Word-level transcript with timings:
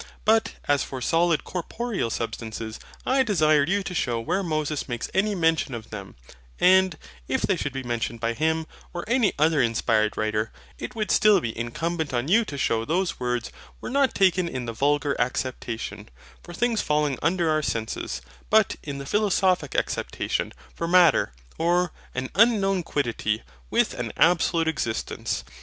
But 0.25 0.53
as 0.67 0.83
for 0.83 0.99
solid 0.99 1.43
corporeal 1.43 2.09
substances, 2.09 2.79
I 3.05 3.21
desire 3.21 3.63
you 3.67 3.83
to 3.83 3.93
show 3.93 4.19
where 4.19 4.41
Moses 4.41 4.89
makes 4.89 5.11
any 5.13 5.35
mention 5.35 5.75
of 5.75 5.91
them; 5.91 6.15
and, 6.59 6.97
if 7.27 7.41
they 7.43 7.55
should 7.55 7.71
be 7.71 7.83
mentioned 7.83 8.19
by 8.19 8.33
him, 8.33 8.65
or 8.95 9.05
any 9.07 9.31
other 9.37 9.61
inspired 9.61 10.17
writer, 10.17 10.51
it 10.79 10.95
would 10.95 11.11
still 11.11 11.39
be 11.39 11.55
incumbent 11.55 12.15
on 12.15 12.29
you 12.29 12.43
to 12.45 12.57
shew 12.57 12.83
those 12.83 13.19
words 13.19 13.51
were 13.79 13.91
not 13.91 14.15
taken 14.15 14.49
in 14.49 14.65
the 14.65 14.73
vulgar 14.73 15.15
acceptation, 15.21 16.09
for 16.41 16.51
things 16.51 16.81
falling 16.81 17.19
under 17.21 17.51
our 17.51 17.61
senses, 17.61 18.21
but 18.49 18.77
in 18.81 18.97
the 18.97 19.05
philosophic 19.05 19.75
acceptation, 19.75 20.51
for 20.73 20.87
Matter, 20.87 21.31
or 21.59 21.91
AN 22.15 22.29
UNKNOWN 22.33 22.81
QUIDDITY, 22.81 23.43
WITH 23.69 23.93
AN 23.93 24.11
ABSOLUTE 24.17 24.67
EXISTENCE. 24.67 25.43